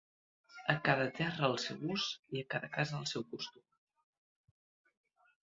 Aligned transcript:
A 0.73 0.75
cada 0.87 1.03
terra 1.19 1.45
el 1.49 1.53
seu 1.63 1.83
ús 1.97 2.07
i 2.37 2.41
a 2.41 2.47
cada 2.55 2.71
casa 2.79 2.99
el 3.03 3.07
seu 3.13 3.27
costum. 3.35 3.69